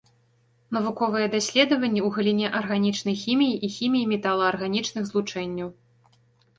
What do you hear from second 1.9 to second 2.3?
ў